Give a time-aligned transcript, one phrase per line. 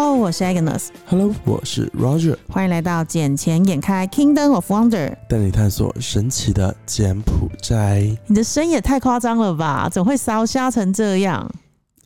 [0.00, 0.90] Hello，我是 Agnes。
[1.08, 2.36] Hello，我是 Roger。
[2.48, 8.16] 欢迎来到《眼前眼开 Kingdom of Wonder》，带你探索神奇的柬埔寨。
[8.28, 9.88] 你的声也太夸张了吧？
[9.88, 11.50] 怎么会烧瞎成这样？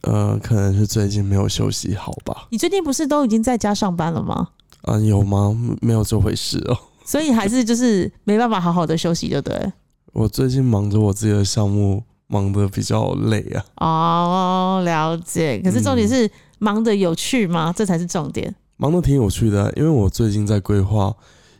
[0.05, 2.47] 呃，可能是最近没有休息好吧。
[2.49, 4.49] 你最近不是都已经在家上班了吗？
[4.85, 5.55] 啊，有吗？
[5.83, 6.79] 没有这回事哦。
[7.05, 9.71] 所以还是就是没办法好好的休息，对不对。
[10.15, 13.63] 我最近忙着我自己的项目，忙得比较累啊。
[13.87, 15.61] 哦，了解。
[15.63, 16.31] 可是重点是
[16.63, 17.75] 忙的有趣吗？
[17.77, 18.55] 这才是重点。
[18.77, 21.13] 忙得挺有趣的，因为我最近在规划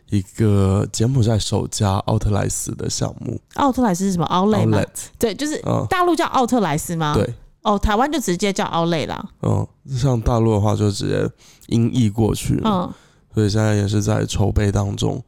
[0.09, 3.37] 一个柬埔寨首家奥特莱斯的项目。
[3.55, 4.25] 奥特莱斯是什么？
[4.27, 4.81] 奥莱吗？
[5.19, 7.13] 对，就是大陆叫奥特莱斯吗？
[7.15, 7.33] 对。
[7.63, 9.25] 哦，台湾就直接叫奥莱啦。
[9.41, 11.29] 嗯，像大陆的话就直接
[11.67, 12.61] 音译过去。
[12.63, 12.89] 嗯。
[13.33, 15.21] 所以现在也是在筹备当中。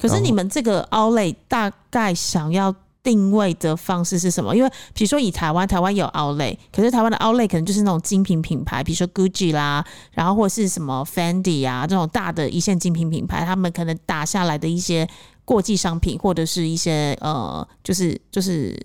[0.00, 4.54] 可是你们这个 Outlet 大概想要定位的方式是什么？
[4.54, 15.08] 因为比如说以台湾，台湾有 Outlet，可是台湾的 Outlet 可能就是那种精品品牌，比如说 Gucci 啦，然后或是什么 Fendi 啊这种大的一线精品品牌，他们可能打下来的一些
[15.44, 18.78] 过季商品，或者是一些呃，就是就是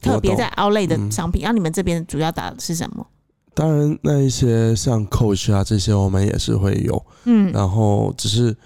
[0.00, 1.42] 特别在 Outlet 的商品。
[1.42, 3.06] 然后你们这边主要打的是什么？
[3.54, 8.56] 当然，那一些像 Coach 啊这些，我们也是会有，嗯，然后只是。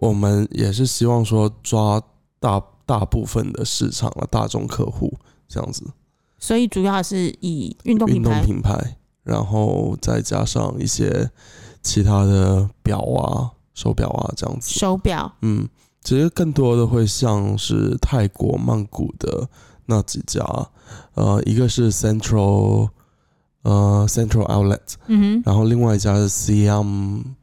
[0.00, 2.00] 我们也是希望说抓
[2.38, 5.12] 大大部分的市场啊，大众客户
[5.46, 5.84] 这样子，
[6.38, 11.30] 所以主要是以运动运动品牌，然后再加上一些
[11.82, 14.70] 其他的表啊、手表啊这样子。
[14.70, 15.68] 手表，嗯，
[16.02, 19.46] 其实更多的会像是泰国曼谷的
[19.84, 20.42] 那几家，
[21.12, 22.88] 呃，一个是 Central，
[23.64, 27.34] 呃，Central Outlet，嗯哼，然后另外一家是 Siam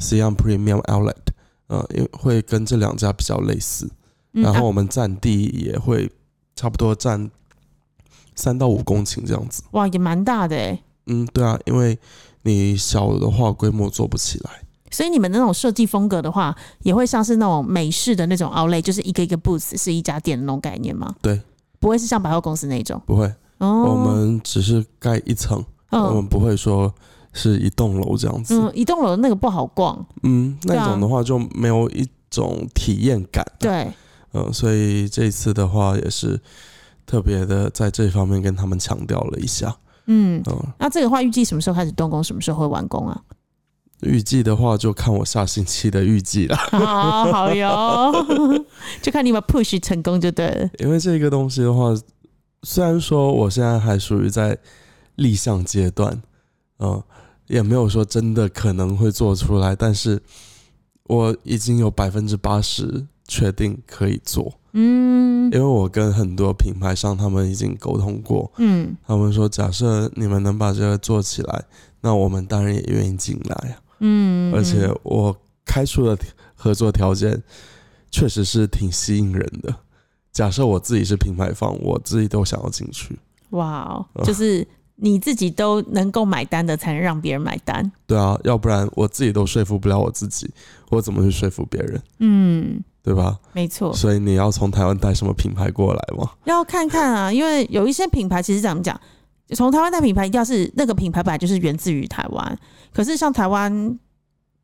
[0.00, 1.34] Premium Outlet。
[1.66, 3.90] 呃，因为会跟这两家比较类似，
[4.42, 6.10] 然后我们占地也会
[6.54, 7.30] 差不多占
[8.34, 9.62] 三到五公顷这样子。
[9.70, 10.82] 哇，也蛮大的哎。
[11.06, 11.98] 嗯，对啊，因为
[12.42, 14.50] 你小的话规模做不起来。
[14.90, 21.14] 所以你们那种设计风格的话，也会像是那种美式的那种 Outlet，就是一个一个 booth 是一家店的那种概念吗？
[21.22, 21.40] 对，
[21.80, 23.00] 不会是像百货公司那种。
[23.06, 26.92] 不会，我们只是盖一层，我们不会说。
[27.36, 33.92] 是一栋楼这样子，嗯，一栋楼那个不好逛，嗯，那种的话就没有一种体验感，对，
[34.34, 36.38] 嗯，所以这次的话也是
[37.06, 39.74] 特别的在这方面跟他们强调了一下，
[40.06, 40.42] 嗯，
[40.78, 43.22] 那这个话预计什么时候开始动工，什么时候会完工啊？
[44.02, 48.12] 预计的话就看我下星期的预计了，好，好哟，
[49.00, 50.68] 就看你们 push 成功就对了。
[50.78, 51.94] 因为这个东西的话，
[52.62, 54.58] 虽然说我现在还属于在
[55.14, 56.22] 立项阶段，
[56.78, 57.02] 嗯。
[57.46, 60.18] 也没有说真的可能会做出来，但是
[61.02, 64.52] 我已经有百分之八十确定可以做。
[64.72, 71.64] 嗯，因为我跟很多品牌商他们已经沟通过，嗯，他们说假设你们能把这个做起来，
[72.00, 73.76] 那我们当然也愿意进来啊。
[74.00, 76.18] 嗯，而且我开出的
[76.54, 77.42] 合作条件
[78.10, 79.74] 确实是挺吸引人的。
[80.32, 83.18] 假设我自己是品牌方，我自己都想要进去。
[83.50, 84.66] 哇，就是。
[84.96, 87.90] 你自己都能够买单的，才能让别人买单。
[88.06, 90.48] 对啊，要不然我自己都说服不了我自己，
[90.88, 92.00] 我怎么去说服别人？
[92.20, 93.38] 嗯，对吧？
[93.52, 93.92] 没错。
[93.94, 96.32] 所以你要从台湾带什么品牌过来吗？
[96.44, 99.00] 要看看啊，因为有一些品牌其实怎么讲，
[99.54, 102.58] 从台湾带品牌，一定要是那个品牌本来就是源自于台湾。
[102.92, 103.96] 可是像台湾。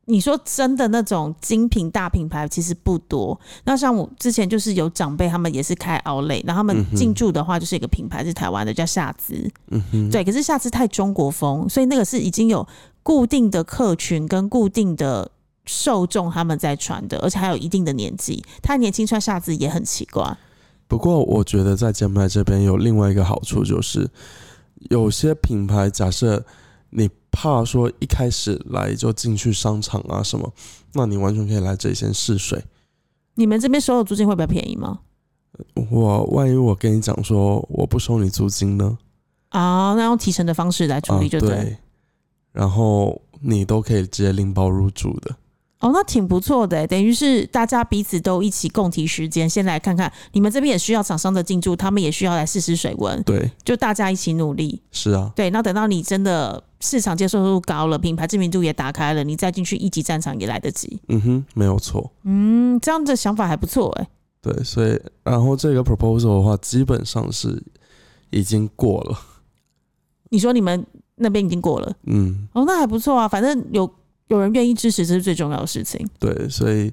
[0.05, 3.39] 你说真的那种精品大品牌其实不多。
[3.63, 10.23] 那像我之前就是有长辈，他们也是开奥莱，然后他们进驻的话就是一个品牌是台湾的叫夏姿，嗯哼，对。
[10.23, 12.67] 可是夏姿太中国风，所以那个是已经有
[13.03, 15.31] 固定的客群跟固定的
[15.71, 18.43] 受众他们在穿的，而且还有一定的年纪。
[18.61, 20.37] 他年轻穿夏子也很奇怪。
[20.87, 24.09] 不过我觉得在柬埔寨这边有另外一个好处，就是
[24.89, 26.45] 有些品牌假设。
[26.93, 30.51] 你怕说一开始来就进去商场啊什么？
[30.91, 32.61] 那你完全可以来这里先试水。
[33.35, 34.99] 你们这边收的租金会比较便宜吗？
[35.89, 38.97] 我万一我跟你讲说我不收你租金呢？
[39.51, 41.77] 啊，那用提成的方式来处理就对。
[42.51, 45.33] 然后你都可以直接拎包入住的。
[45.81, 54.79] 哦，那挺不错的，等于是大家彼此都一起共提时间，先来看看你们这边也需要厂商的进驻，他们也需要来试试水温，对，就大家一起努力。
[54.91, 60.99] 是啊，对，那等到你真的市场接受度高了，品牌知名度也打开了，你再进去一级战场也来得及。
[61.07, 62.11] 嗯哼，没有错。
[62.25, 64.07] 嗯，这样的想法还不错哎。
[64.39, 67.59] 对，所以然后这个 proposal 的话，基本上是
[68.29, 69.19] 已经过了。
[70.29, 70.85] 你说你们
[71.15, 71.91] 那边已经过了？
[72.05, 73.91] 嗯，哦，那还不错啊，反正有。
[74.31, 76.07] 有人愿意支持，这是最重要的事情。
[76.17, 76.89] 对，所以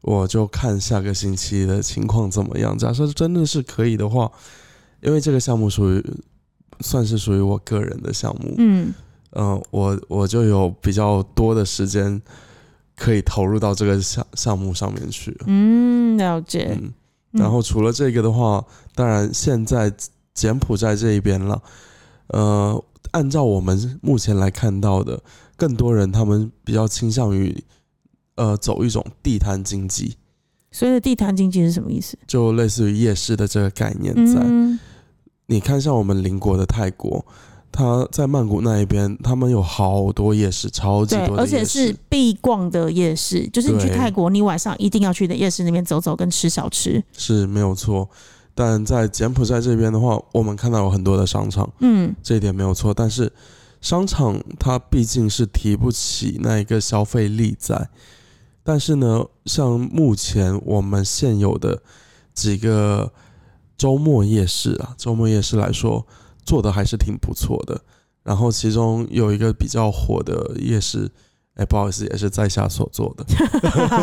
[0.00, 2.78] 我就看下个星期的情况怎么样。
[2.78, 4.30] 假设真的是可以的话，
[5.02, 6.04] 因为这个项目属于
[6.80, 8.94] 算是属于我个人的项目，嗯，
[9.32, 12.22] 嗯、我我就有比较多的时间
[12.94, 15.36] 可以投入到这个项项目上面去。
[15.46, 16.78] 嗯，了解。
[16.80, 16.92] 嗯，
[17.32, 18.64] 然后除了这个的话，
[18.94, 19.92] 当然现在
[20.32, 21.60] 柬埔寨这一边了，
[22.28, 25.20] 呃，按照我们目前来看到的，
[25.58, 27.62] 更多人他们比较倾向于
[28.36, 30.16] 呃走一种地摊经济，
[30.70, 32.16] 所谓的地摊经济是什么意思？
[32.26, 34.40] 就类似于夜市的这个概念在。
[34.42, 34.78] 嗯，
[35.46, 37.26] 你看，像我们邻国的泰国，
[37.72, 47.02] 它在曼谷那一边，他们有好多夜市，超级，多的而且是必逛的夜市，就是你去泰国，你晚上一定要去的夜市那边走走跟吃小吃。
[47.12, 48.08] 是没有错。
[48.54, 52.92] 但在柬埔寨这边的话，我们看到有很多的商场，嗯，这一点没有错。
[52.92, 53.32] 但是
[53.80, 57.88] 商场它毕竟是提不起那一个消费力在。
[58.62, 61.80] 但是呢，像目前我们现有的
[62.34, 63.12] 几个
[63.76, 66.06] 周末夜市啊，周末夜市来说，
[66.44, 67.80] 做的还是挺不错的。
[68.22, 71.10] 然后其中有一个比较火的夜市，
[71.54, 73.24] 哎，不好意思，也是在下所做的。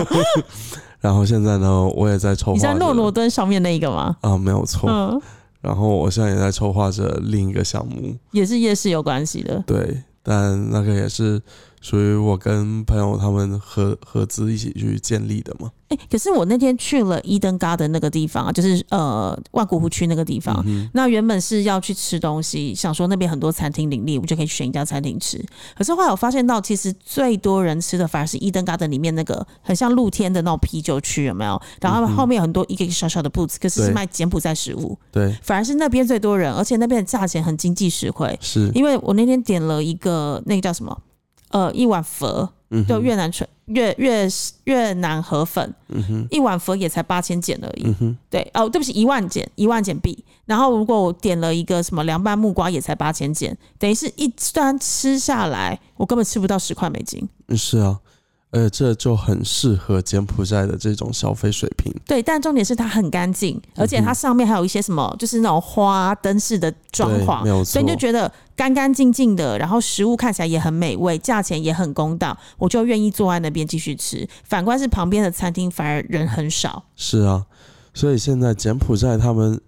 [1.00, 2.54] 然后现在呢，我也在筹划。
[2.54, 4.18] 你在诺罗敦上面那一个吗？
[4.22, 4.90] 啊，没有错。
[4.90, 5.22] 嗯，
[5.66, 9.64] 然后我现在也在筹划着另一个项目，也是夜市有关系的。
[9.66, 11.42] 对，但那个也是
[11.86, 15.70] 属于我跟朋友他们合合资一起去建立的嘛。
[15.90, 20.64] 哎、可是我那天去了伊登 garden 那个地方啊，就是呃万古湖区那个地方。
[20.66, 25.38] 嗯那原本是要去吃东西，想说那边很多餐厅林立，我们就可以选一家餐厅吃。
[25.78, 31.62] 可是后来我发现到，其实最多人吃的反而是伊登 garden 里面那个很像露天的那种啤酒区，有没有？
[31.80, 38.36] 然后后面有很多一个一个小小的 booth，可是是卖柬埔寨食物，对，反而是那边最多人，而且那边的价钱很经济实惠。
[38.42, 40.98] 是，因为我那天点了一个那个叫什么，
[41.56, 42.50] 呃，一碗粉，
[42.86, 44.28] 就越南纯越越
[44.66, 47.84] 越南河粉，嗯哼，一碗粉也才八千减而已。
[47.86, 50.22] 嗯哼，对，哦，对不起，一万减，一万减币。
[50.46, 57.26] 然后如果我点了一个什么凉拌木瓜，也才八千减，等于是一单吃下来，我根本吃不到十块美金。
[57.56, 57.98] 是啊，
[58.56, 61.94] 呃，这就很适合柬埔寨的这种消费水平。
[62.06, 67.96] 对，但重点是它很干净，而且它上面还有一些什么，就是那种花灯饰的装对，潢没，有错所以你就。
[68.06, 74.28] 觉得干干净净的，然后食物看起来也很美味，价钱也很公道，我就愿意坐在那边继续吃。
[74.44, 76.84] 反观是旁边的餐厅，反而人很少。
[76.96, 77.44] 是啊，
[77.96, 79.60] 所以现在柬埔寨他们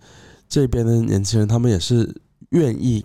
[0.48, 2.16] 这边的年轻人，他们也是
[2.50, 3.04] 愿意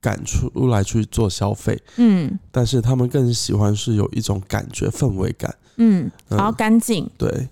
[0.00, 5.54] 赶出来去做消费，嗯但是他们更喜欢是有一种感觉氛围感。
[5.76, 7.48] 嗯，嗯然后干净，对，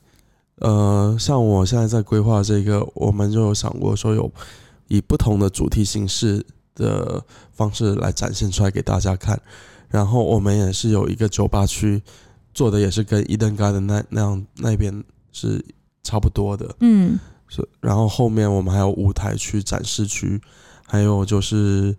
[0.56, 4.32] 呃，像我现在在规划这个，我们就有想过说有
[4.88, 6.44] 以不同的主题形式
[6.74, 9.40] 的方式来展现出来给大家看。
[9.88, 12.02] 然后我们也是有一个酒吧区，
[12.52, 15.64] 做的也是跟伊登 garden 那那样那边是
[16.02, 16.74] 差不多的。
[16.80, 20.40] 嗯是，然后后面我们还有舞台区、展示区，
[20.86, 21.94] 还有就是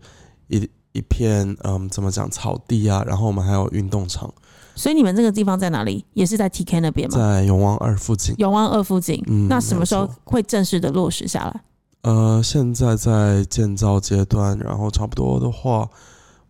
[0.47, 4.33] 一一片嗯，怎么讲草地啊，然后我们还有运动场，
[4.75, 6.05] 所以你们这个地方在哪里？
[6.13, 7.17] 也是在 TK 那边吗？
[7.17, 8.33] 在永旺二附近。
[8.37, 9.21] 永旺二附近。
[9.27, 11.61] 嗯那什么时候会正式的落实下来？
[12.03, 15.89] 呃，现在在建造阶段，然后差不多的话，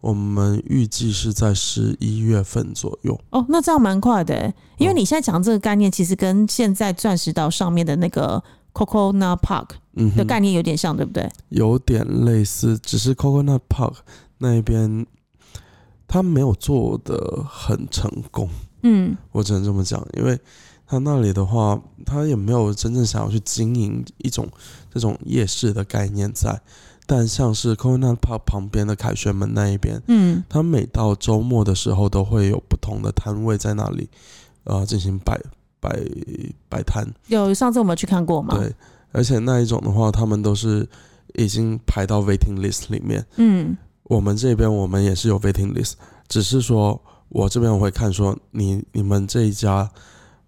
[0.01, 3.17] 我们预计是在十一月份左右。
[3.29, 8.43] 哦，那这样蛮快的欸，因为嗯你现在讲这个概念，其实跟现在钻石岛上面的那个
[8.75, 11.31] Coconut Park 嗯，的概念有点像，对不对？
[11.49, 13.93] 有点类似，只是 Coconut Park
[14.39, 15.05] 那边
[16.07, 18.49] 他没有做的很成功。
[18.83, 20.37] 嗯我只能这么讲，因为
[20.85, 24.47] 他那里的话，他也没有真正想要去经营一种
[24.93, 26.61] 这种夜市的概念在。
[27.07, 34.09] 但像是 Coconut Park 旁边的凯旋门那一边，嗯他每到周末的时候都会有不同的摊位在那里，
[34.63, 35.39] 呃，进行摆
[35.85, 35.99] 摆
[36.67, 37.05] 摆摊。
[37.27, 38.57] 有上次我们去看过吗？
[38.57, 38.73] 对，
[39.11, 40.87] 而且那一种的话，他们都是
[41.35, 43.23] 已经排到 waiting list 里面。
[43.37, 45.93] 嗯我们这边我们也是有 waiting list，
[46.27, 46.99] 只是说
[47.29, 49.89] 我这边我会看说你你们这一家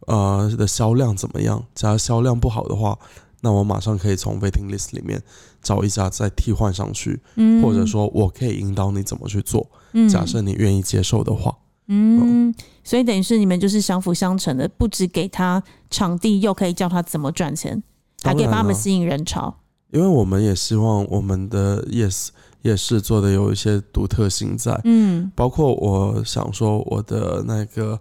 [0.07, 2.97] 呃的销量怎么样，假如销量不好的话，
[3.41, 5.21] 那我马上可以从 waiting list 里面
[5.61, 11.55] 找一家再替换上去，嗯，或者说我可以引导你怎么去做，嗯假设你愿意接受的话。
[11.87, 12.53] 嗯，
[12.83, 17.81] 所以等于是你们就是相辅相成的，不止给他场地，又可以教他怎么赚钱，
[18.23, 19.55] 还可以帮他们吸引人潮。
[19.91, 22.31] 因为我们也希望我们的夜市
[22.63, 25.31] 夜市做的有一些独特性在，嗯。
[25.33, 27.97] 包括我想说我的那个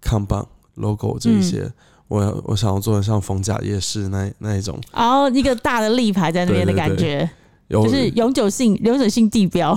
[0.00, 1.72] 看板 logo 这一些，嗯。
[2.06, 6.88] 我我想要做的像逢甲夜市那那一种，然后一个大的立牌在那边的对对对。
[6.88, 7.30] 感觉，
[7.68, 9.76] 有就是永久性永久性地标。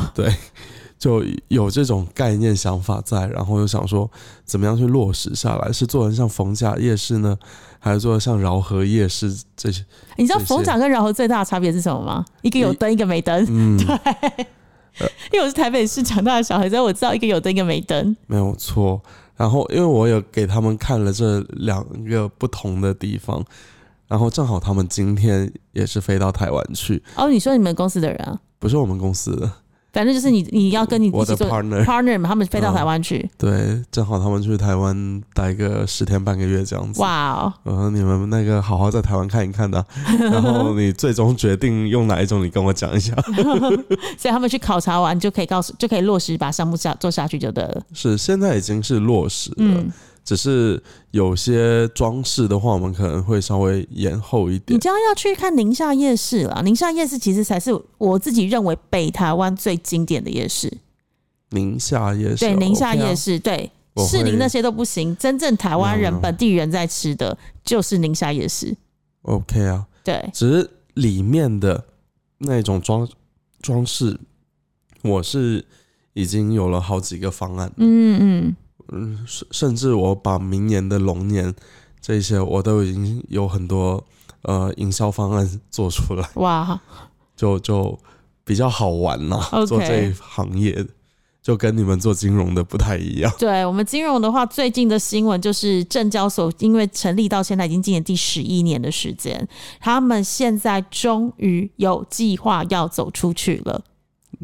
[0.98, 4.10] 就有这种概念想法在，然后又想说
[4.46, 7.38] 怎么样去落实下来，是做成像逢甲夜市呢，
[7.80, 9.86] 还是做的像饶河夜市这些？
[10.16, 12.26] 你知道逢甲跟饶河最大的差别是什么吗？
[12.42, 13.46] 一个有灯，一个没灯。
[13.50, 13.78] 嗯，
[15.32, 18.16] 因为我是台北市长大的小孩，所以我知道一个有灯，一个没灯。
[18.26, 19.02] 没有错。
[19.36, 23.46] 然后，因为我有给他们看了这两个不同的地方，
[24.08, 28.40] 然后正好他们今天也是飞到台湾去，哦，你说你们公司的人啊？
[28.58, 29.52] 不是我们公司的，
[29.98, 32.24] 反正就是你你要跟你我的一起做 partner。
[32.24, 33.28] 他们飞到台湾去。
[33.36, 37.02] 对，正好他们去台湾待个十天半个月这样子。
[37.02, 39.84] 哇哦，呃，你们那个好好在台湾看一看的，
[40.32, 43.16] 然后你最终决定用哪一种，你跟我讲一下。
[44.20, 47.82] 所以他们去考察完就可以告诉，就可以落实把项目下做下去就得了。
[47.92, 49.92] 是，现在已经是落实了，嗯，
[50.28, 54.76] 只是有些装饰的话，我们可能会稍微延后一点。
[54.76, 56.62] 你将要去看宁夏夜市了。
[56.66, 60.70] 宁夏夜市其实才是我自己认为北台湾最经典的夜市。
[61.52, 63.72] 宁夏夜市，对，宁夏夜市，对，
[64.06, 68.76] 士林那些都不行，真正台湾人、嗯本地人在吃的就是宁夏夜市。
[69.22, 71.82] OK 啊，对，只是里面的
[72.40, 73.08] 那种装
[73.62, 74.20] 装饰，
[75.04, 75.66] 我是
[76.12, 78.56] 已经有了好几个方案，嗯嗯，
[78.92, 81.54] 嗯，甚甚至我把明年的龙年
[82.00, 84.04] 这些我都已经有很多
[84.44, 86.80] 呃营销方案做出来，哇，
[87.36, 87.98] 就就
[88.44, 90.88] 比较好玩啦 OK 做这一行业的，
[91.42, 93.34] 就跟你们做金融的不太一样。
[93.38, 99.48] 对我们金融的话，最近的新闻就是证交所因为成立到现在已经今年第十一年的时间，
[99.80, 103.84] 他们现在终于有计划要走出去了。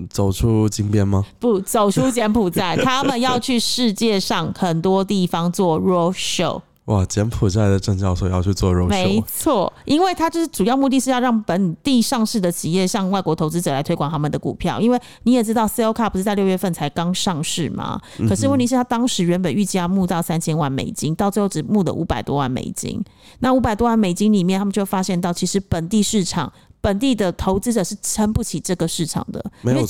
[0.09, 1.23] 走出金边吗？
[1.39, 6.61] 不走出柬埔寨，他们要去世界上很多地方做 road show。
[6.85, 8.89] 哇，柬埔寨的证交所要去做 ROFL？
[8.89, 14.81] 没，错，因为他就是主要目的是要让本地上市的企业向外国投资者来推广他们的股票。
[14.81, 18.01] 因为你也知道 c e l c a 不是在六月份才刚上市吗？
[18.27, 23.01] 可是问题是，他当时原本预计要募到三千万美金，到最后只募了五百多万美金。
[23.39, 26.51] 那五百多万美金里面，他们就发现到，其实本地市场。
[26.83, 29.87] 本地的投资者是撑不起这个市场的，没有因为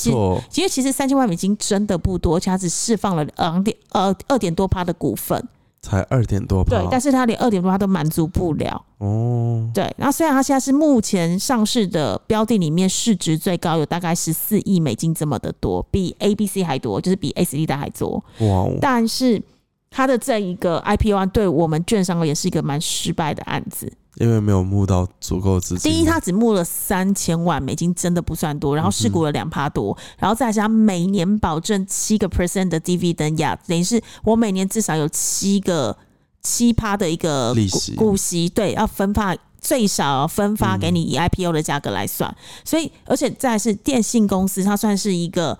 [0.48, 5.44] 其实，其实三千万美金真的不多，而且它只释放了两点呃二点多趴的股份，
[5.82, 8.80] 才二点多趴对，但是它连二点多趴都满足不了。
[8.98, 18.24] 哦，对，那虽然它现在是目前上市的标的里面市值最高，有大概十四亿美金这么的多，比 A、B、C 还多，就是比 C、D 的还多。
[18.38, 19.42] 哇哦，但是
[19.90, 23.92] 它的这一个 IPO 案对我们券商而言是一个蛮失败的案子。
[24.16, 25.92] 因为没有募到足够资金。
[25.92, 35.96] 第一，他只募了三千万美金，真的不算多，然后市股了两趴多，然后再加上每年保证七个 percent 的 dividend 呀，等于是我每年至少有七个
[36.42, 39.36] 七趴的一个利息股息，对，要分发。
[39.64, 45.58] 最少分发给你以 IPO 的价格来算，所以而且再是电信公司，它算是一个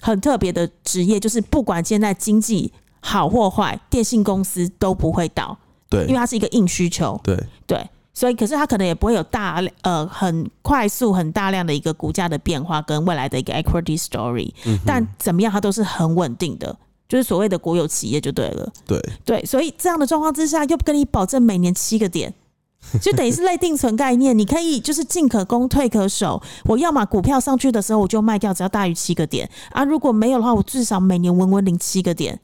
[0.00, 5.54] 很特别的职业，就是不管现在经济好或坏，电信公司都不会倒，
[6.00, 7.20] 因为它是一个硬需求。
[7.22, 14.52] 对，对，所以可是它可能也不会有大呃很快速、很大量的一个股价的变化跟未来的一个 equity story，、
[14.84, 16.76] 但怎么样它都是很稳定的，
[17.08, 18.72] 就是所谓的国有企业就对了。
[18.86, 22.34] 对，对，所以这样的状况之下，又不跟你保证每年七个点。
[23.00, 26.42] 就等于是类定存概念，你可以就是进可攻退可守。
[26.64, 29.84] 我要么股票上去的时候我就卖掉，只要大于七个点啊。
[29.84, 32.40] 如果没有的话，我至少每年稳稳领七个点。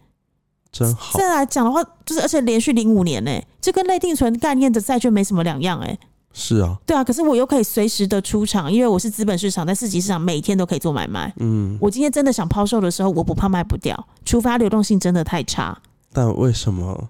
[0.71, 1.25] 真好这。
[1.25, 5.99] 样来讲的话，就是而且连续零五年呢、这跟类定存概念的债券没什么两样哎、
[6.33, 11.33] 是啊，对啊，可是我又可以随时的出场，因为我是资本市场，在市级市场每天都可以做买卖。
[11.39, 15.77] 嗯，我今天真的想抛售的时候，我不怕卖不掉，除非它流动性真的太差。
[16.13, 17.09] 但为什么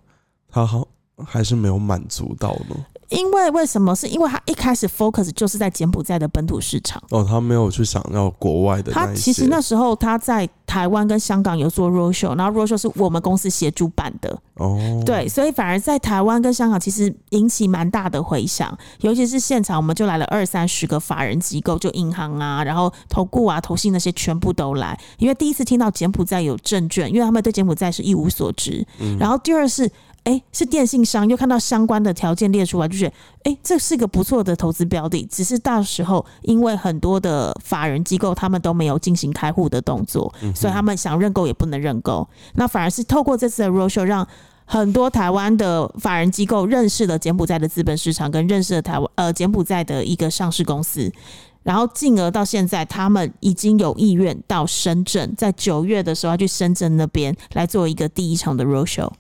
[0.51, 0.87] 他好
[1.25, 2.77] 还是没有满足到呢？
[3.11, 3.97] 因为为什么？
[3.97, 7.03] 是因为他一开始 focus 就是在柬埔寨的本土市场。
[7.11, 8.93] 哦，他没有去想要国外的。
[8.93, 28.87] 他其实那时候他在台湾跟香港有做 roadshow，然后 roadshow 是我们公司协助办的，哦，对，所以反而在台湾跟香港其实引起蛮大的回响，尤其是现场我们就来了二三十个法人机构，就银行啊，然后投顾啊、投信那些全部都来，因为第一次听到柬埔寨有证券，因为他们对柬埔寨是一无所知，
[29.19, 29.91] 然后第二是。
[30.25, 33.13] 哎，是电信商，又看到相关的条件列出来，就觉得
[33.45, 35.25] 哎，这是个不错的投资标的。
[35.31, 42.29] 只是到时候因为很多的法人机构他们都没有进行开户的动作，所以他们想认购也不能认购。
[42.55, 44.27] 那反而是透过这次的 roadshow 让
[44.65, 51.11] 很多台湾的法人机构认识了柬埔寨的资本市场，跟认识了台湾呃柬埔寨的一个上市公司，
[51.63, 59.11] 然后进而到现在，他们已经有意愿到深圳，在九月的时候要去深圳那边来做一个第一场的 roadshow。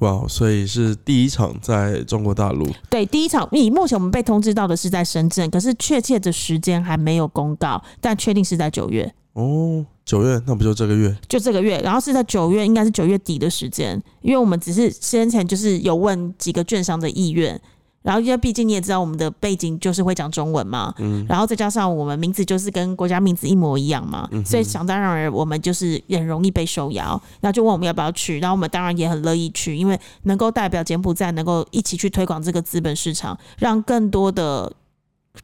[0.00, 2.68] 哇，所以是第一场在中国大陆。
[2.90, 9.14] 对，第一场以目前我们被通知到的是在深圳，可是确切的时间还没有公告，但确定是在九月。
[9.32, 11.14] 哦，九月那不就这个月？
[11.28, 17.60] 就这个月，然后是在九月，应该是九月底的时间，因为我们只是先前就是有问几个券商的意愿，
[18.02, 34.72] 然后因为毕竟你也知道我们的背景就是会讲中文嘛，嗯然后再加上我们名字就是跟国家名字一模一样嘛，嗯所以想当然而我们就是也很容易被受邀，然后就问我们要不要去，然后我们当然也很乐意去，因为能够代表柬埔寨能够一起去推广这个资本市场，让更多的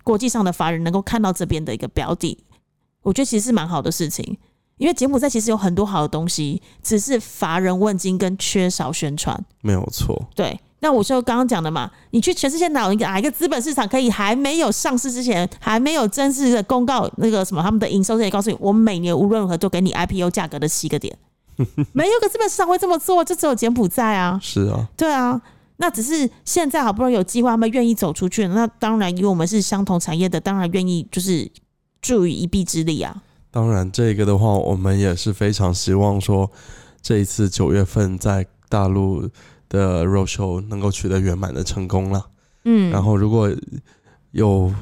[0.04, 2.38] 国际上的法人能够看到这边的一个标的，
[3.02, 4.38] 我觉得其实是蛮好的事情。
[4.82, 9.40] 因为柬埔寨其实有很多好的东西，只是乏人问津跟缺少宣传。
[9.60, 21.16] 没有错，对，那我就刚刚讲的嘛，你去全世界哪一个哪一个资本市场可以还没有上市之前，还没有正式的公告那个什么他们的营收，这里告诉你，我每年无论如何都给你 IPO 价格的七个点，
[21.92, 25.40] 没有个资本市场会这么做，就只有柬埔寨啊，是啊，对啊。
[25.76, 31.50] 那只是现在好不容易有机会，他们愿意走出去了，那当然，因为我们是相同产业的，当然愿意就是
[32.00, 33.22] 助于一臂之力啊。
[33.52, 36.50] 当然这个的话，我们也是非常希望说，
[37.02, 39.28] 这一次九月份在大陆
[39.68, 42.26] 的 roadshow 能够取得圆满的成功了。
[42.64, 43.54] 嗯，然后如果
[44.30, 44.72] 有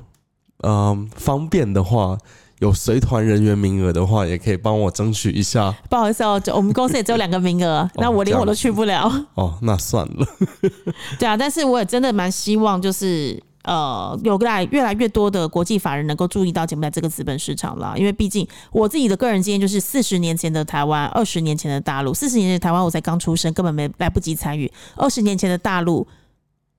[0.62, 2.16] 嗯方便的话，
[2.60, 5.74] 有随团人员名额的话，也可以帮我争取一下。
[5.88, 9.10] 不好意思哦，就我们公司也只有两个名额， 那我连我都去不了。
[9.34, 10.26] 哦，那算了。
[11.18, 17.94] 对啊，但是我也真的蛮希望，就是呃，有来越来越多的国际法人能够注意到柬埔寨这个资本市场了。
[17.98, 26.06] 因为毕竟我自己的个人经验就是，四十年前的台湾，二十年前的大陆，四十年前的台湾我才刚出生，根本没来不及参与；二十年前的大陆。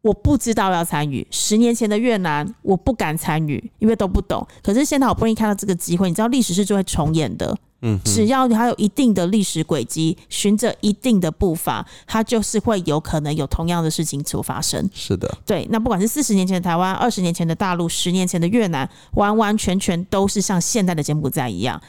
[0.03, 4.43] 我不知道要参与，十年前的越南我不敢参与，因为都不懂。
[4.63, 7.55] 可是现在好不容易看到这个机会，你知道历史是就会重演的。
[7.81, 14.89] 嗯，只要你还有一定的历史轨迹，循着一定的步伐，它就是会有可能有同样的事情所发生。
[14.93, 21.81] 是的，对，那不管是四十年前的台湾、二十年前的大陆、十年前的越南，完完全全都是像现在的柬埔寨一样，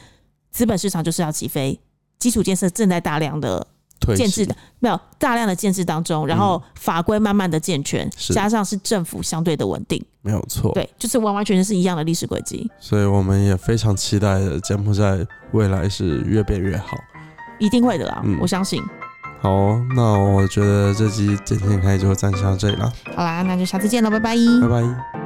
[0.51, 1.79] 资本市场就是要起飞，
[2.17, 3.67] 基础建设正在大量的
[3.99, 8.33] 推建制的，没有大量的建制当中，然后法规慢慢的健全，是。
[8.33, 10.71] 加上是政府相对的稳定，没有错。
[10.73, 16.97] 对，就是完完全全是一样的历史轨迹，所以我们也非常期待的柬埔寨未来是越变越好。
[17.57, 18.83] 一定会的啦，嗯我相信。
[19.39, 24.35] 好哦，那我觉得这期今天开就暂时到这里了，好啦，那就下次见了，拜拜。
[24.61, 25.22] 拜拜。